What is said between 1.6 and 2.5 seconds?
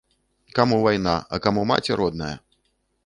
маці родная!